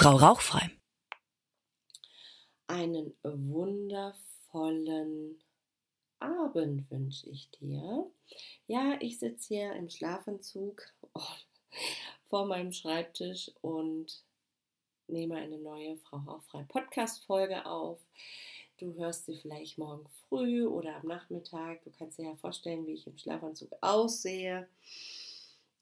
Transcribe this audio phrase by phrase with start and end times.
[0.00, 0.70] Frau Rauchfrei.
[2.68, 5.38] Einen wundervollen
[6.20, 8.10] Abend wünsche ich dir.
[8.66, 10.90] Ja, ich sitze hier im Schlafanzug
[12.30, 14.24] vor meinem Schreibtisch und
[15.06, 17.98] nehme eine neue Frau Rauchfrei Podcast-Folge auf.
[18.78, 21.82] Du hörst sie vielleicht morgen früh oder am Nachmittag.
[21.82, 24.66] Du kannst dir ja vorstellen, wie ich im Schlafanzug aussehe.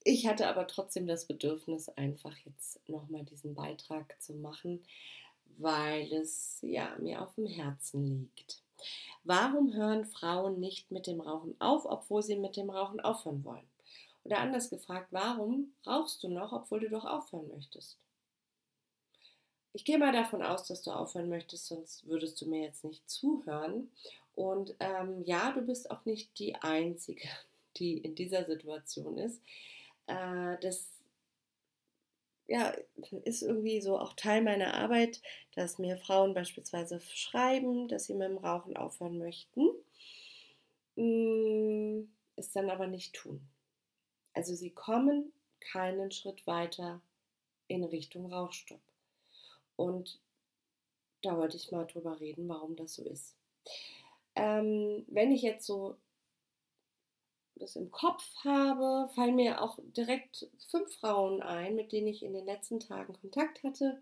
[0.04, 4.82] Ich hatte aber trotzdem das Bedürfnis, einfach jetzt nochmal diesen Beitrag zu machen,
[5.58, 8.62] weil es ja mir auf dem Herzen liegt.
[9.24, 13.68] Warum hören Frauen nicht mit dem Rauchen auf, obwohl sie mit dem Rauchen aufhören wollen?
[14.24, 17.98] Oder anders gefragt, warum rauchst du noch, obwohl du doch aufhören möchtest?
[19.72, 23.08] Ich gehe mal davon aus, dass du aufhören möchtest, sonst würdest du mir jetzt nicht
[23.08, 23.90] zuhören.
[24.34, 27.28] Und ähm, ja, du bist auch nicht die Einzige,
[27.76, 29.40] die in dieser Situation ist.
[30.08, 30.90] Äh, das
[32.48, 32.74] ja,
[33.24, 35.20] ist irgendwie so auch Teil meiner Arbeit,
[35.54, 39.68] dass mir Frauen beispielsweise schreiben, dass sie mit dem Rauchen aufhören möchten,
[40.96, 43.40] mm, es dann aber nicht tun.
[44.32, 47.02] Also sie kommen keinen Schritt weiter
[47.66, 48.80] in Richtung Rauchstopp.
[49.76, 50.18] Und
[51.22, 53.34] da wollte ich mal drüber reden, warum das so ist.
[54.36, 55.96] Ähm, wenn ich jetzt so
[57.58, 62.32] das im Kopf habe, fallen mir auch direkt fünf Frauen ein, mit denen ich in
[62.32, 64.00] den letzten Tagen Kontakt hatte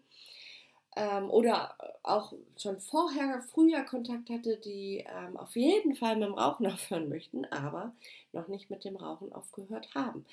[0.96, 6.34] ähm, oder auch schon vorher, früher Kontakt hatte, die ähm, auf jeden Fall mit dem
[6.34, 7.92] Rauchen aufhören möchten, aber
[8.32, 10.24] noch nicht mit dem Rauchen aufgehört haben.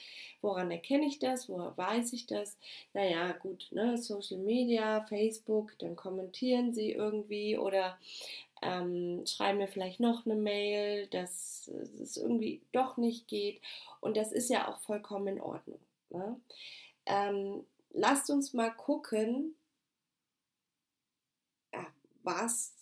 [0.42, 1.50] Woran erkenne ich das?
[1.50, 2.58] Woher weiß ich das?
[2.94, 7.98] Naja, gut, ne, Social Media, Facebook, dann kommentieren sie irgendwie oder
[8.62, 11.70] ähm, schreiben mir vielleicht noch eine Mail, dass
[12.02, 13.60] es irgendwie doch nicht geht.
[14.00, 15.80] Und das ist ja auch vollkommen in Ordnung.
[16.10, 16.40] Ne?
[17.06, 19.56] Ähm, lasst uns mal gucken,
[22.24, 22.74] was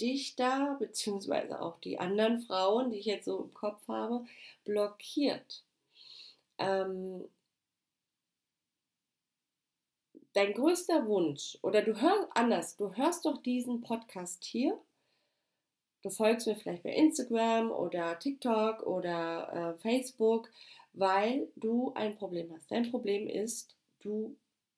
[0.00, 4.24] dich da, beziehungsweise auch die anderen Frauen, die ich jetzt so im Kopf habe,
[4.64, 5.62] blockiert.
[6.58, 7.28] Ähm,
[10.32, 14.80] dein größter Wunsch, oder du hörst anders, du hörst doch diesen Podcast hier
[16.02, 20.50] Du folgst mir vielleicht bei Instagram oder TikTok oder äh, Facebook,
[20.94, 22.70] weil du ein Problem hast.
[22.70, 24.34] Dein Problem ist, du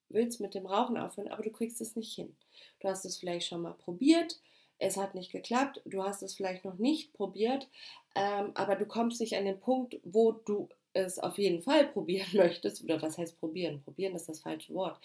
[0.08, 2.34] willst mit dem Rauchen aufhören, aber du kriegst es nicht hin.
[2.80, 4.40] Du hast es vielleicht schon mal probiert,
[4.78, 7.68] es hat nicht geklappt, du hast es vielleicht noch nicht probiert,
[8.14, 12.28] ähm, aber du kommst nicht an den Punkt, wo du es auf jeden Fall probieren
[12.32, 13.82] möchtest, oder was heißt probieren?
[13.82, 14.98] Probieren ist das falsche Wort.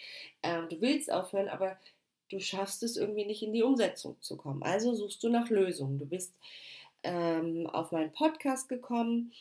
[0.44, 1.78] Ähm, du willst aufhören, aber
[2.30, 4.64] du schaffst es irgendwie nicht in die Umsetzung zu kommen.
[4.64, 5.98] Also suchst du nach Lösungen.
[5.98, 6.34] Du bist
[7.04, 9.32] ähm, auf meinen Podcast gekommen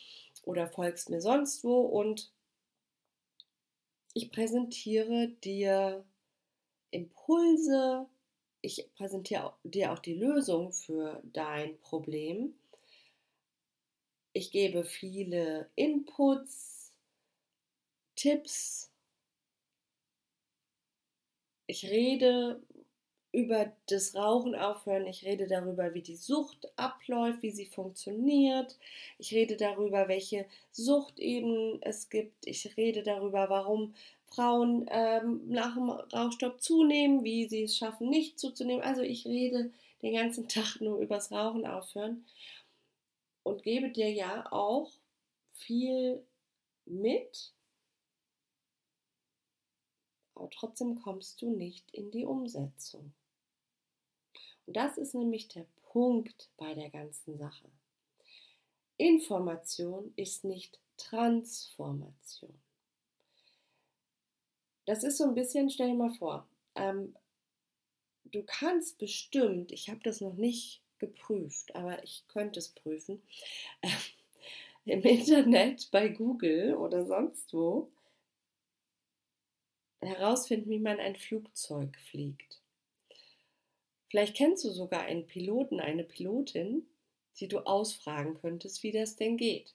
[0.43, 2.31] oder folgst mir sonst wo und
[4.13, 6.03] ich präsentiere dir
[6.91, 8.07] Impulse,
[8.61, 12.53] ich präsentiere dir auch die Lösung für dein Problem.
[14.33, 16.93] Ich gebe viele Inputs,
[18.15, 18.91] Tipps.
[21.65, 22.61] Ich rede
[23.31, 25.05] über das Rauchen aufhören.
[25.05, 28.77] Ich rede darüber, wie die Sucht abläuft, wie sie funktioniert.
[29.19, 32.47] Ich rede darüber, welche Sucht eben es gibt.
[32.47, 33.93] Ich rede darüber, warum
[34.37, 38.83] Frauen ähm, nach dem Rauchstopp zunehmen, wie sie es schaffen, nicht zuzunehmen.
[38.83, 39.71] Also ich rede
[40.03, 42.23] den ganzen Tag nur übers Rauchen aufhören
[43.41, 44.91] und gebe dir ja auch
[45.53, 46.23] viel
[46.85, 47.51] mit.
[50.35, 53.13] Aber trotzdem kommst du nicht in die Umsetzung.
[54.67, 57.65] Und das ist nämlich der Punkt bei der ganzen Sache.
[58.97, 62.53] Information ist nicht Transformation.
[64.87, 67.13] Das ist so ein bisschen, stell dir mal vor, ähm,
[68.23, 73.21] du kannst bestimmt, ich habe das noch nicht geprüft, aber ich könnte es prüfen,
[73.81, 73.89] äh,
[74.85, 77.91] im Internet, bei Google oder sonst wo,
[79.99, 82.61] herausfinden, wie man ein Flugzeug fliegt.
[84.09, 86.87] Vielleicht kennst du sogar einen Piloten, eine Pilotin,
[87.41, 89.73] die du ausfragen könntest, wie das denn geht.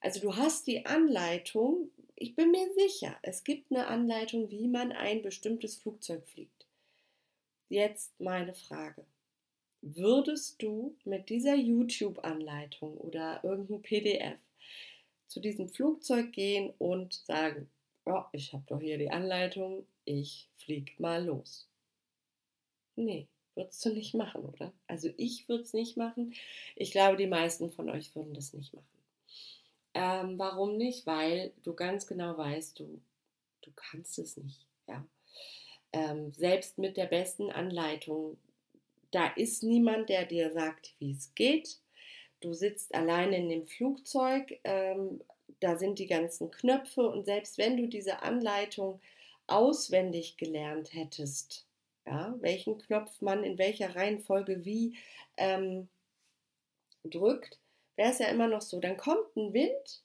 [0.00, 1.90] Also du hast die Anleitung,
[2.22, 6.66] ich bin mir sicher, es gibt eine Anleitung, wie man ein bestimmtes Flugzeug fliegt.
[7.68, 9.04] Jetzt meine Frage.
[9.80, 14.38] Würdest du mit dieser YouTube-Anleitung oder irgendein PDF
[15.26, 17.68] zu diesem Flugzeug gehen und sagen,
[18.04, 21.66] oh, ich habe doch hier die Anleitung, ich flieg mal los?
[22.94, 24.72] Nee, Würdest du nicht machen, oder?
[24.86, 26.32] Also ich würde es nicht machen.
[26.74, 28.91] Ich glaube, die meisten von euch würden das nicht machen.
[29.94, 31.06] Ähm, warum nicht?
[31.06, 33.00] Weil du ganz genau weißt, du,
[33.62, 34.66] du kannst es nicht.
[34.88, 35.06] Ja.
[35.92, 38.38] ähm, selbst mit der besten Anleitung,
[39.12, 41.80] da ist niemand, der dir sagt, wie es geht.
[42.40, 45.22] Du sitzt alleine in dem Flugzeug, ähm,
[45.60, 49.00] da sind die ganzen Knöpfe und selbst wenn du diese Anleitung
[49.46, 51.66] auswendig gelernt hättest,
[52.06, 54.96] ja, welchen Knopf man in welcher Reihenfolge wie
[55.36, 55.88] ähm,
[57.04, 57.58] drückt,
[57.96, 58.80] wäre es ja immer noch so.
[58.80, 60.02] Dann kommt ein Wind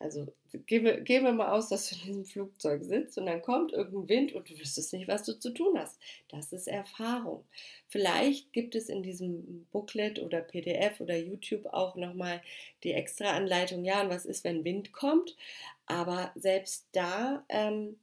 [0.00, 0.32] also
[0.64, 4.08] gehen wir, wir mal aus, dass du in diesem Flugzeug sitzt und dann kommt irgendein
[4.08, 5.98] Wind und du wüsstest nicht, was du zu tun hast.
[6.28, 7.44] Das ist Erfahrung.
[7.86, 12.40] Vielleicht gibt es in diesem Booklet oder PDF oder YouTube auch nochmal
[12.82, 15.36] die extra Anleitung, ja, und was ist, wenn Wind kommt.
[15.84, 18.00] Aber selbst da, ähm,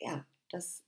[0.00, 0.82] ja, das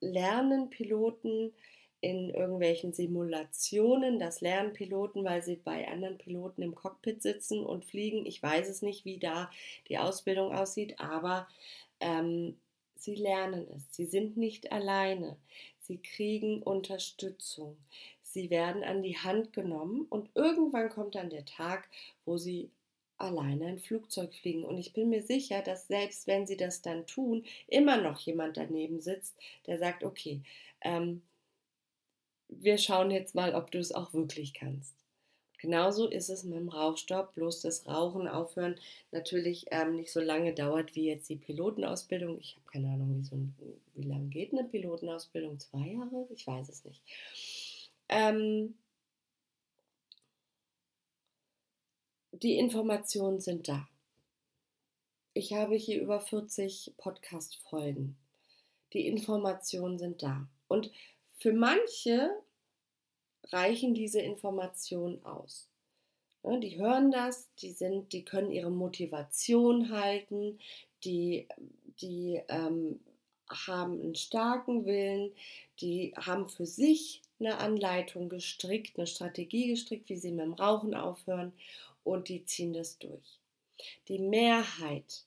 [0.00, 1.54] lernen Piloten
[2.00, 7.84] in irgendwelchen Simulationen, das lernen Piloten, weil sie bei anderen Piloten im Cockpit sitzen und
[7.84, 8.26] fliegen.
[8.26, 9.50] Ich weiß es nicht, wie da
[9.88, 11.48] die Ausbildung aussieht, aber
[12.00, 12.56] ähm,
[12.96, 13.82] sie lernen es.
[13.96, 15.36] Sie sind nicht alleine.
[15.80, 17.76] Sie kriegen Unterstützung.
[18.22, 21.88] Sie werden an die Hand genommen und irgendwann kommt dann der Tag,
[22.24, 22.70] wo sie
[23.18, 24.64] alleine ein Flugzeug fliegen.
[24.64, 28.56] Und ich bin mir sicher, dass selbst wenn sie das dann tun, immer noch jemand
[28.56, 29.34] daneben sitzt,
[29.66, 30.42] der sagt, okay,
[30.82, 31.22] ähm,
[32.48, 34.94] wir schauen jetzt mal, ob du es auch wirklich kannst.
[35.58, 38.78] Genauso ist es mit dem Rauchstopp, bloß das Rauchen aufhören
[39.10, 42.38] natürlich ähm, nicht so lange dauert wie jetzt die Pilotenausbildung.
[42.38, 43.54] Ich habe keine Ahnung, wie, so ein,
[43.94, 45.58] wie lange geht eine Pilotenausbildung?
[45.58, 46.26] Zwei Jahre?
[46.34, 47.02] Ich weiß es nicht.
[48.08, 48.74] Ähm,
[52.32, 53.88] die Informationen sind da.
[55.32, 58.16] Ich habe hier über 40 Podcast-Folgen.
[58.92, 60.46] Die Informationen sind da.
[60.68, 60.90] Und
[61.38, 62.30] für manche
[63.52, 65.68] reichen diese Informationen aus.
[66.42, 70.58] Ja, die hören das, die, sind, die können ihre Motivation halten,
[71.04, 71.48] die,
[72.00, 73.00] die ähm,
[73.48, 75.32] haben einen starken Willen,
[75.80, 80.94] die haben für sich eine Anleitung gestrickt, eine Strategie gestrickt, wie sie mit dem Rauchen
[80.94, 81.52] aufhören
[82.04, 83.38] und die ziehen das durch.
[84.08, 85.24] Die Mehrheit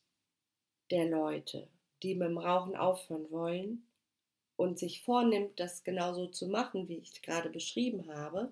[0.89, 1.67] der Leute,
[2.01, 3.85] die mit dem Rauchen aufhören wollen,
[4.59, 8.51] und sich vornimmt, das genauso zu machen, wie ich gerade beschrieben habe,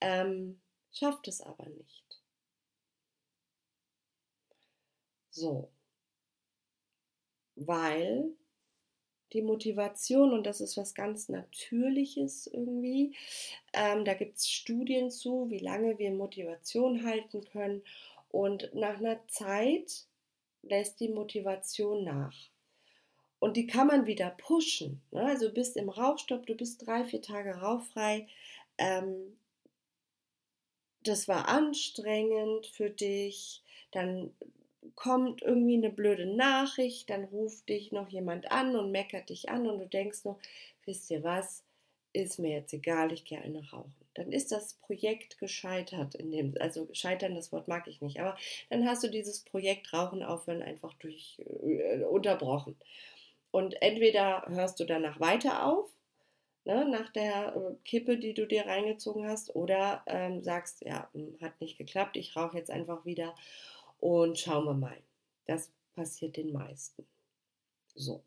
[0.00, 0.60] ähm,
[0.92, 2.20] schafft es aber nicht.
[5.30, 5.70] So,
[7.56, 8.30] weil
[9.32, 13.16] die Motivation, und das ist was ganz Natürliches irgendwie,
[13.72, 17.82] ähm, da gibt es Studien zu, wie lange wir Motivation halten können.
[18.30, 20.06] Und nach einer Zeit
[20.62, 22.34] lässt die Motivation nach.
[23.42, 25.02] Und die kann man wieder pushen.
[25.10, 25.20] Ne?
[25.24, 28.28] Also du bist im Rauchstopp, du bist drei, vier Tage rauchfrei.
[28.78, 29.36] Ähm,
[31.02, 33.64] das war anstrengend für dich.
[33.90, 34.30] Dann
[34.94, 39.66] kommt irgendwie eine blöde Nachricht, dann ruft dich noch jemand an und meckert dich an
[39.66, 40.38] und du denkst noch,
[40.84, 41.64] wisst ihr was,
[42.12, 43.92] ist mir jetzt egal, ich gehe eine rauchen.
[44.14, 48.36] Dann ist das Projekt gescheitert, in dem, also scheitern, das Wort mag ich nicht, aber
[48.70, 52.76] dann hast du dieses Projekt Rauchen aufhören einfach durch äh, unterbrochen.
[53.52, 55.88] Und entweder hörst du danach weiter auf,
[56.64, 61.36] ne, nach der äh, Kippe, die du dir reingezogen hast, oder ähm, sagst, ja, hm,
[61.40, 63.34] hat nicht geklappt, ich rauche jetzt einfach wieder
[64.00, 64.96] und schauen wir mal.
[65.46, 67.06] Das passiert den meisten.
[67.94, 68.22] So.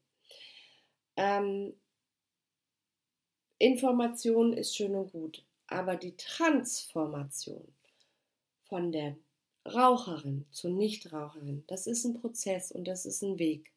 [1.18, 1.74] Ähm,
[3.58, 7.68] Information ist schön und gut, aber die Transformation
[8.64, 9.18] von der
[9.66, 13.72] Raucherin zur Nichtraucherin, das ist ein Prozess und das ist ein Weg.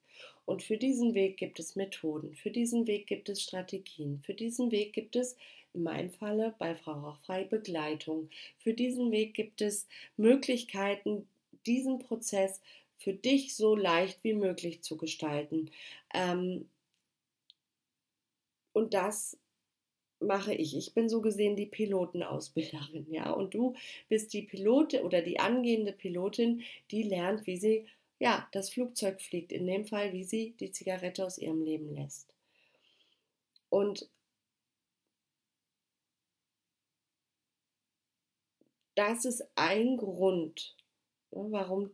[0.49, 4.71] Und für diesen Weg gibt es Methoden, für diesen Weg gibt es Strategien, für diesen
[4.71, 5.37] Weg gibt es
[5.75, 8.31] in meinem Falle bei Frau Rauchfrei Begleitung.
[8.59, 9.87] Für diesen Weg gibt es
[10.17, 11.29] Möglichkeiten,
[11.67, 12.63] diesen Prozess
[12.97, 15.71] für dich so leicht wie möglich zu gestalten.
[16.15, 16.67] Ähm,
[18.73, 19.37] und das
[20.19, 20.75] mache ich.
[20.75, 23.31] Ich bin so gesehen die Pilotenausbilderin, ja.
[23.33, 23.75] Und du
[24.09, 27.87] bist die Pilotin oder die angehende Pilotin, die lernt, wie sie
[28.19, 32.35] ja, das Flugzeug fliegt, in dem Fall, wie sie die Zigarette aus ihrem Leben lässt.
[33.71, 34.09] Und
[38.95, 40.75] das ist ein Grund,
[41.31, 41.91] warum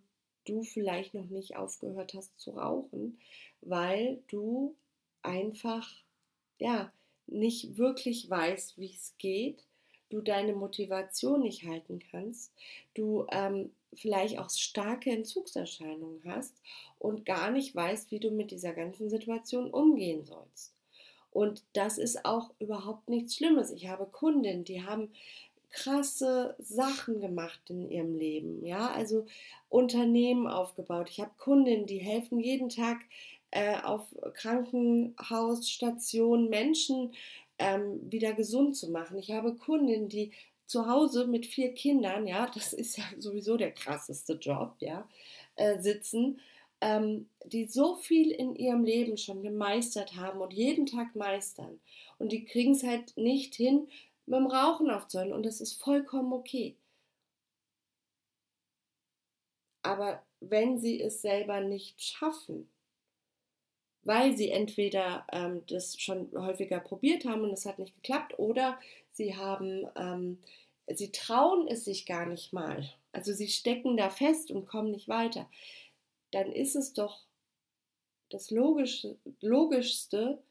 [0.47, 3.19] du vielleicht noch nicht aufgehört hast zu rauchen,
[3.61, 4.75] weil du
[5.23, 5.91] einfach
[6.59, 6.93] ja
[7.27, 9.65] nicht wirklich weißt, wie es geht,
[10.11, 12.53] du deine Motivation nicht halten kannst,
[12.95, 16.55] du ähm, vielleicht auch starke Entzugserscheinungen hast
[16.99, 20.73] und gar nicht weißt, wie du mit dieser ganzen Situation umgehen sollst.
[21.31, 23.73] Und das ist auch überhaupt nichts Schlimmes.
[23.73, 25.11] Ich habe Kundinnen, die haben
[25.71, 29.27] krasse Sachen gemacht in ihrem Leben, ja, also
[29.69, 31.09] Unternehmen aufgebaut.
[31.11, 33.01] Ich habe Kundinnen, die helfen jeden Tag
[33.51, 34.03] äh, auf
[34.35, 37.13] Krankenhausstationen Menschen
[37.59, 39.19] ähm, wieder gesund zu machen.
[39.19, 40.31] Ich habe Kundinnen, die
[40.75, 45.09] zu Hause mit vier Kindern, ja, das ist ja sowieso der krasseste Job, ja,
[45.55, 46.41] äh, sitzen,
[46.81, 51.79] ähm, die so viel in ihrem Leben schon gemeistert haben und jeden Tag meistern.
[52.19, 53.87] Und die kriegen es halt nicht hin,
[54.27, 55.33] mit dem Rauchen aufzuhören.
[55.33, 56.75] Und das ist vollkommen okay.
[59.83, 62.69] Aber wenn sie es selber nicht schaffen,
[64.03, 68.77] weil sie entweder ähm, das schon häufiger probiert haben und es hat nicht geklappt, oder
[69.13, 70.39] sie haben, ähm,
[70.89, 72.89] sie trauen es sich gar nicht mal.
[73.13, 75.49] Also sie stecken da fest und kommen nicht weiter.
[76.31, 77.23] Dann ist es doch
[78.31, 80.43] das Logischste, Logischste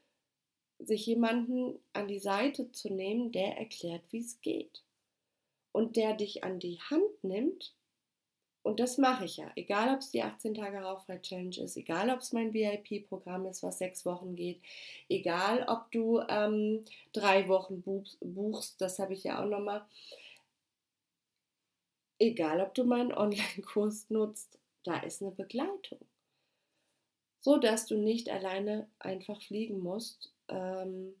[0.78, 4.82] sich jemanden an die Seite zu nehmen, der erklärt, wie es geht.
[5.72, 7.74] Und der dich an die Hand nimmt
[8.64, 9.52] und das mache ich ja.
[9.56, 13.62] Egal, ob es die 18 Tage Rauchfrei Challenge ist, egal, ob es mein VIP-Programm ist,
[13.62, 14.58] was sechs Wochen geht,
[15.10, 17.84] egal, ob du ähm, drei Wochen
[18.22, 19.84] buchst, das habe ich ja auch nochmal.
[22.18, 25.98] Egal, ob du meinen Online-Kurs nutzt, da ist eine Begleitung.
[27.40, 31.14] So dass du nicht alleine einfach fliegen musst, ähm,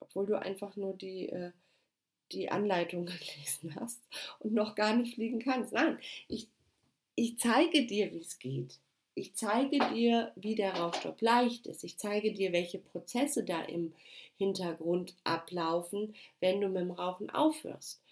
[0.00, 1.52] obwohl du einfach nur die äh,
[2.32, 4.00] die Anleitung gelesen hast
[4.38, 5.72] und noch gar nicht fliegen kannst.
[5.72, 5.98] Nein,
[6.28, 6.48] ich,
[7.14, 8.78] ich zeige dir, wie es geht.
[9.16, 11.84] Ich zeige dir, wie der Rauchstopp leicht ist.
[11.84, 13.94] Ich zeige dir, welche Prozesse da im
[14.36, 18.02] Hintergrund ablaufen, wenn du mit dem Rauchen aufhörst.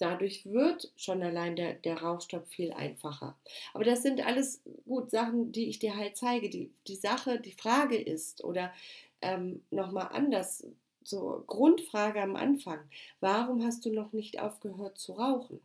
[0.00, 3.36] Dadurch wird schon allein der, der Rauchstopp viel einfacher.
[3.74, 6.48] Aber das sind alles gut Sachen, die ich dir halt zeige.
[6.48, 8.72] Die, die Sache, die Frage ist, oder
[9.20, 10.66] ähm, nochmal anders,
[11.04, 12.80] so Grundfrage am Anfang.
[13.20, 15.60] Warum hast du noch nicht aufgehört zu rauchen?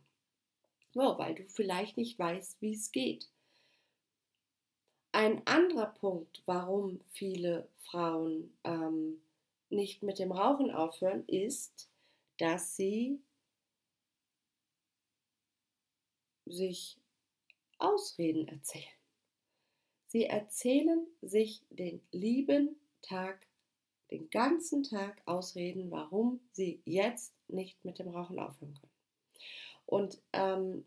[0.94, 3.28] Oh, weil du vielleicht nicht weißt, wie es geht.
[5.12, 9.22] Ein anderer Punkt, warum viele Frauen ähm,
[9.70, 11.88] nicht mit dem Rauchen aufhören, ist,
[12.38, 13.18] dass sie
[16.46, 16.96] sich
[17.78, 18.84] Ausreden erzählen.
[20.06, 23.46] Sie erzählen sich den lieben Tag
[24.10, 28.92] den ganzen Tag ausreden, warum sie jetzt nicht mit dem Rauchen aufhören können.
[29.84, 30.84] Und ähm,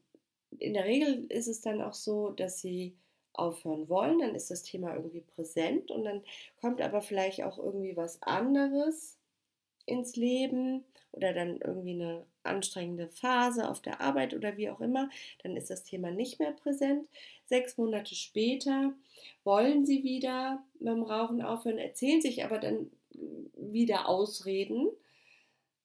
[0.57, 2.95] in der Regel ist es dann auch so, dass sie
[3.33, 6.23] aufhören wollen, dann ist das Thema irgendwie präsent und dann
[6.59, 9.17] kommt aber vielleicht auch irgendwie was anderes
[9.85, 15.09] ins Leben oder dann irgendwie eine anstrengende Phase auf der Arbeit oder wie auch immer,
[15.43, 17.07] dann ist das Thema nicht mehr präsent.
[17.45, 18.93] Sechs Monate später
[19.43, 22.91] wollen sie wieder dem Rauchen aufhören, erzählen sich aber dann
[23.55, 24.89] wieder Ausreden,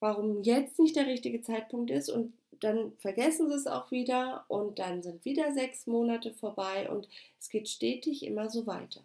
[0.00, 4.78] warum jetzt nicht der richtige Zeitpunkt ist und dann vergessen sie es auch wieder und
[4.78, 9.02] dann sind wieder sechs Monate vorbei und es geht stetig immer so weiter.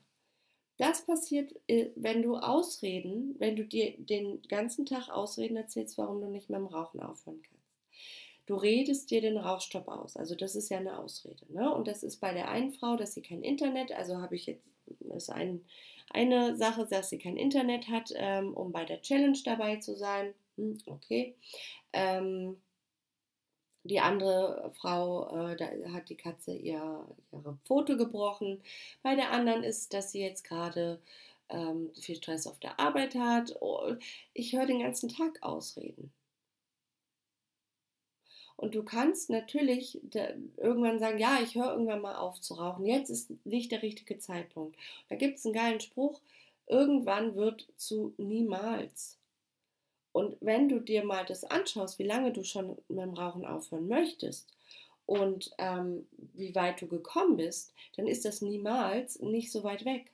[0.80, 6.22] Das passiert, äh, wenn du Ausreden, wenn du dir den ganzen Tag Ausreden erzählst, warum
[6.22, 7.60] du nicht mit dem Rauchen aufhören kannst.
[8.46, 11.46] Du redest dir den Rauchstopp aus, also das ist ja eine Ausrede.
[11.50, 11.72] Ne?
[11.72, 14.66] Und das ist bei der einen Frau, dass sie kein Internet, also habe ich jetzt,
[15.14, 15.66] ist ein,
[16.12, 20.34] eine Sache, dass sie kein Internet hat, ähm, um bei der Challenge dabei zu sein.
[20.56, 21.36] Hm, okay.
[21.92, 22.56] Ähm,
[23.84, 28.62] die andere Frau, äh, da hat die Katze ihr ihre Pfote gebrochen.
[29.04, 31.00] Bei der anderen ist, dass sie jetzt gerade
[31.50, 33.56] ähm, viel Stress auf der Arbeit hat.
[33.62, 33.96] Oh,
[34.34, 36.12] ich höre den ganzen Tag Ausreden.
[38.56, 40.00] Und du kannst natürlich
[40.58, 42.86] irgendwann sagen, ja, ich höre irgendwann mal auf zu rauchen.
[42.86, 44.78] Jetzt ist nicht der richtige Zeitpunkt.
[45.08, 46.20] Da gibt es einen geilen Spruch,
[46.68, 49.19] irgendwann wird zu niemals.
[50.12, 53.88] Und wenn du dir mal das anschaust, wie lange du schon mit dem Rauchen aufhören
[53.88, 54.48] möchtest
[55.06, 60.12] und ähm, wie weit du gekommen bist, dann ist das niemals nicht so weit weg.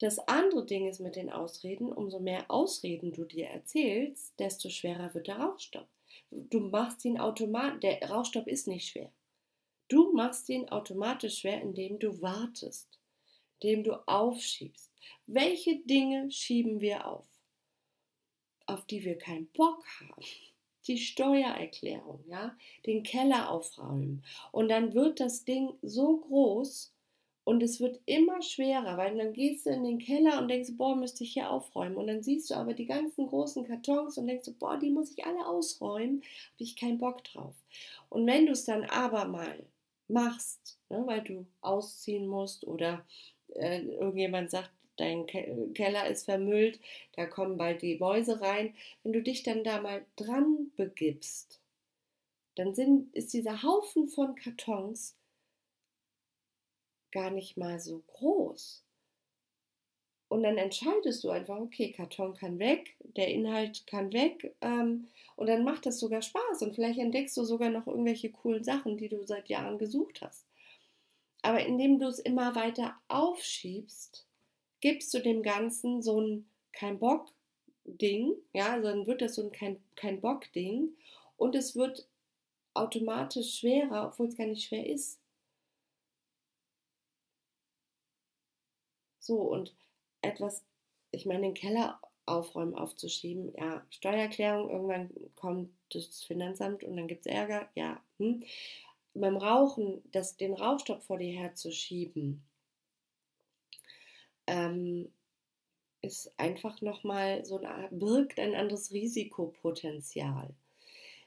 [0.00, 5.14] Das andere Ding ist mit den Ausreden, umso mehr Ausreden du dir erzählst, desto schwerer
[5.14, 5.88] wird der Rauchstopp.
[6.30, 9.10] Du machst ihn automatisch, der Rauchstopp ist nicht schwer.
[9.88, 12.98] Du machst ihn automatisch schwer, indem du wartest,
[13.60, 14.93] indem du aufschiebst.
[15.26, 17.26] Welche Dinge schieben wir auf?
[18.66, 20.22] Auf die wir keinen Bock haben.
[20.86, 24.22] Die Steuererklärung, ja, den Keller aufräumen.
[24.52, 26.94] Und dann wird das Ding so groß,
[27.44, 30.96] und es wird immer schwerer, weil dann gehst du in den Keller und denkst, boah,
[30.96, 31.96] müsste ich hier aufräumen.
[31.96, 35.26] Und dann siehst du aber die ganzen großen Kartons und denkst, boah, die muss ich
[35.26, 36.22] alle ausräumen,
[36.54, 37.54] habe ich keinen Bock drauf.
[38.08, 39.62] Und wenn du es dann aber mal
[40.08, 43.04] machst, ne, weil du ausziehen musst oder
[43.54, 46.80] äh, irgendjemand sagt, dein Keller ist vermüllt,
[47.16, 51.60] da kommen bald die Mäuse rein, wenn du dich dann da mal dran begibst,
[52.56, 55.16] dann sind, ist dieser Haufen von Kartons
[57.10, 58.84] gar nicht mal so groß.
[60.28, 64.54] Und dann entscheidest du einfach, okay, Karton kann weg, der Inhalt kann weg.
[64.60, 66.62] Ähm, und dann macht das sogar Spaß.
[66.62, 70.44] Und vielleicht entdeckst du sogar noch irgendwelche coolen Sachen, die du seit Jahren gesucht hast.
[71.42, 74.26] Aber indem du es immer weiter aufschiebst,
[74.84, 78.34] gibst du dem Ganzen so ein kein Bock-Ding.
[78.52, 80.94] Ja, also dann wird das so ein kein, kein Bock-Ding.
[81.38, 82.06] Und es wird
[82.74, 85.18] automatisch schwerer, obwohl es gar nicht schwer ist.
[89.20, 89.74] So, und
[90.20, 90.62] etwas,
[91.12, 97.24] ich meine, den Keller aufräumen, aufzuschieben, ja, Steuererklärung, irgendwann kommt das Finanzamt und dann gibt
[97.24, 98.02] es Ärger, ja.
[98.18, 98.44] Hm.
[99.14, 102.42] Beim Rauchen, das, den Rauchstopp vor dir herzuschieben,
[104.46, 105.10] ähm,
[106.02, 110.50] ist einfach nochmal so eine birgt ein anderes Risikopotenzial.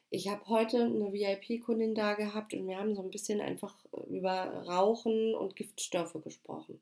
[0.09, 3.75] Ich habe heute eine VIP-Kundin da gehabt und wir haben so ein bisschen einfach
[4.07, 6.79] über Rauchen und Giftstoffe gesprochen.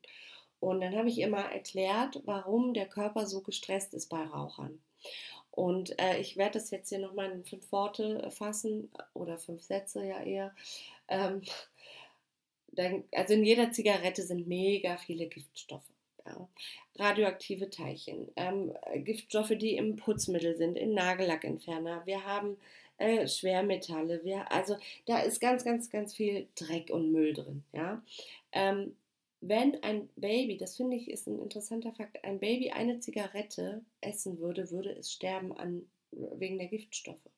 [0.60, 4.80] Und dann habe ich ihr mal erklärt, warum der Körper so gestresst ist bei Rauchern.
[5.50, 10.04] Und äh, ich werde das jetzt hier nochmal in fünf Worte fassen oder fünf Sätze
[10.06, 10.54] ja eher.
[11.08, 11.42] Ähm,
[12.68, 15.95] dann, also in jeder Zigarette sind mega viele Giftstoffe.
[16.26, 16.48] Ja.
[16.96, 22.02] Radioaktive Teilchen, ähm, Giftstoffe, die im Putzmittel sind, in Nagellackentferner.
[22.06, 22.56] Wir haben
[22.98, 24.24] äh, Schwermetalle.
[24.24, 27.62] Wir, also da ist ganz, ganz, ganz viel Dreck und Müll drin.
[27.72, 28.02] Ja.
[28.52, 28.96] Ähm,
[29.40, 34.38] wenn ein Baby, das finde ich ist ein interessanter Fakt, ein Baby eine Zigarette essen
[34.40, 37.28] würde, würde es sterben an, wegen der Giftstoffe.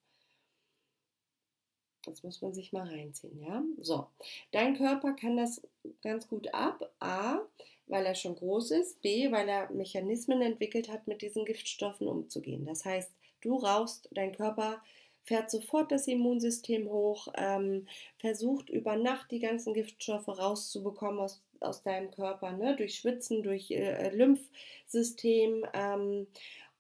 [2.05, 3.63] Das muss man sich mal reinziehen, ja?
[3.79, 4.07] So,
[4.53, 5.61] dein Körper kann das
[6.03, 6.91] ganz gut ab.
[7.01, 7.41] A,
[7.89, 9.01] weil er schon groß ist.
[9.03, 12.67] B, weil er Mechanismen entwickelt hat, mit diesen Giftstoffen umzugehen.
[12.67, 14.81] Das heißt, du rauchst, dein Körper
[15.23, 17.87] fährt sofort das Immunsystem hoch, ähm,
[18.19, 22.77] versucht über Nacht die ganzen Giftstoffe rauszubekommen aus aus deinem Körper, ne?
[22.77, 26.27] durch Schwitzen, durch äh, Lymphsystem ähm,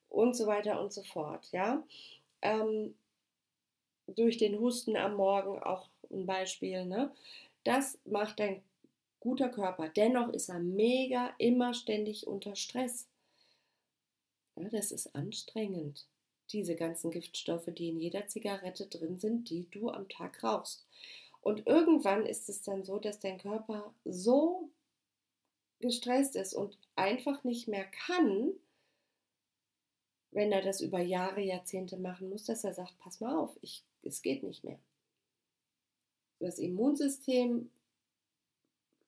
[0.08, 1.48] und so weiter und so fort.
[1.52, 1.82] Ja?
[2.42, 2.94] Ähm,
[4.06, 6.84] durch den Husten am Morgen auch ein Beispiel.
[6.84, 7.12] Ne?
[7.64, 8.62] Das macht dein
[9.28, 9.90] guter Körper.
[9.90, 13.06] Dennoch ist er mega immer ständig unter Stress.
[14.56, 16.06] Ja, das ist anstrengend.
[16.50, 20.86] Diese ganzen Giftstoffe, die in jeder Zigarette drin sind, die du am Tag rauchst.
[21.42, 24.70] Und irgendwann ist es dann so, dass dein Körper so
[25.80, 28.52] gestresst ist und einfach nicht mehr kann,
[30.30, 33.84] wenn er das über Jahre, Jahrzehnte machen muss, dass er sagt, pass mal auf, ich,
[34.02, 34.78] es geht nicht mehr.
[36.40, 37.70] Das Immunsystem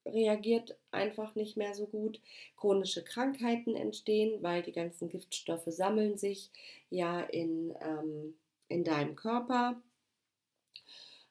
[0.06, 2.20] reagiert einfach nicht mehr so gut.
[2.56, 6.50] Chronische Krankheiten entstehen, weil die ganzen Giftstoffe sammeln sich
[6.90, 8.34] ja in, ähm,
[8.68, 9.80] in deinem Körper.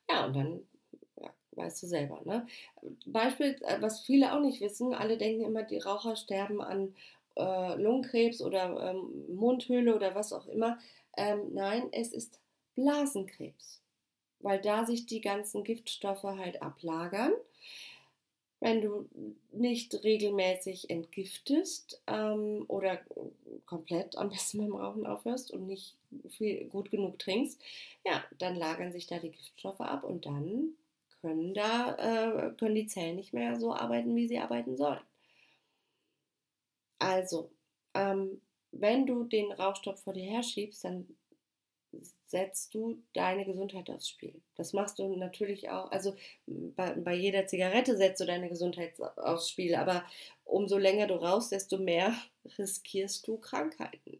[0.10, 0.62] Ja, und dann
[1.60, 2.21] weißt du selber.
[2.25, 2.47] Ne?
[3.05, 6.95] Beispiel, äh, was viele auch nicht wissen, alle denken immer, die Raucher sterben an
[7.36, 10.79] äh, Lungenkrebs oder ähm, Mundhöhle oder was auch immer.
[11.17, 12.39] Ähm, nein, es ist
[12.75, 13.82] Blasenkrebs,
[14.39, 17.34] weil da sich die ganzen Giftstoffe halt ablagern.
[18.62, 19.08] Wenn du
[19.54, 23.00] nicht regelmäßig entgiftest ähm, oder
[23.65, 25.95] komplett am besten beim Rauchen aufhörst und nicht
[26.30, 27.62] viel, gut genug trinkst,
[28.06, 30.74] ja, dann lagern sich da die Giftstoffe ab und dann
[31.22, 31.95] können da,
[32.50, 35.00] äh, können die Zellen nicht mehr so arbeiten, wie sie arbeiten sollen.
[37.00, 37.52] Also,
[37.93, 38.41] ähm,
[38.72, 41.08] wenn du den Rauchstopp vor dir herschiebst, dann
[42.30, 44.34] setzt du deine Gesundheit aufs Spiel.
[44.56, 46.15] Das machst du natürlich auch, also
[46.46, 50.04] bei, bei, jeder Zigarette setzt du deine Gesundheit aufs Spiel, aber
[50.46, 52.13] umso länger du rauchst, desto mehr
[52.58, 54.20] riskierst du Krankheiten.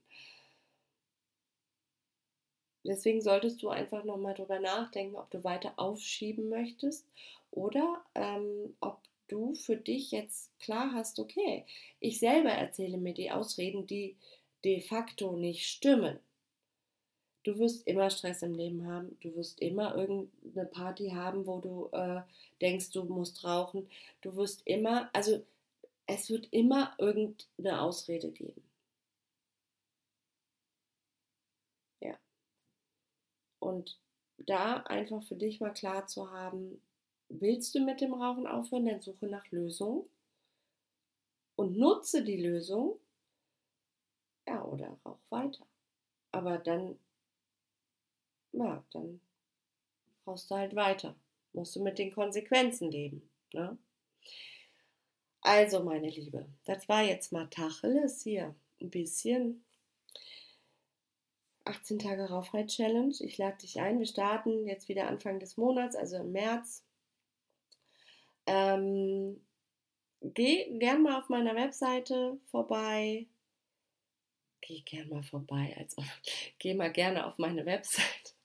[2.84, 7.06] Deswegen solltest du einfach nochmal drüber nachdenken, ob du weiter aufschieben möchtest
[7.52, 11.66] oder ähm, ob du für dich jetzt klar hast, okay,
[12.00, 14.16] ich selber erzähle mir die Ausreden, die
[14.64, 16.20] de facto nicht stimmen.
[17.50, 21.90] Du wirst immer Stress im Leben haben, du wirst immer irgendeine Party haben, wo du
[21.94, 22.22] äh,
[22.62, 23.90] denkst, du musst rauchen.
[24.22, 25.44] Du wirst immer, also
[26.06, 28.62] es wird immer irgendeine Ausrede geben.
[33.60, 34.00] Und
[34.38, 36.82] da einfach für dich mal klar zu haben,
[37.30, 40.08] willst du mit dem Rauchen aufhören, dann suche nach Lösung
[41.56, 43.00] und nutze die Lösung.
[44.48, 45.66] Ja, oder rauch weiter.
[46.32, 46.98] Aber dann,
[48.52, 49.22] ja, dann
[50.26, 51.16] rauchst du halt weiter.
[51.54, 53.30] Musst du mit den Konsequenzen leben.
[53.54, 53.78] Ne?
[55.42, 58.56] Also, meine Liebe, das war jetzt mal Tacheles hier.
[58.82, 59.64] Ein bisschen
[61.66, 63.16] 18 Tage Rauchfrei Challenge.
[63.20, 64.00] Ich lade dich ein.
[64.00, 66.84] Wir starten jetzt wieder Anfang des Monats, also im März.
[68.46, 69.42] Ähm,
[70.22, 73.28] geh gern mal auf meiner Webseite vorbei.
[74.62, 75.76] Geh gern mal vorbei.
[75.78, 76.04] Also,
[76.60, 78.39] geh mal gerne auf meine Webseite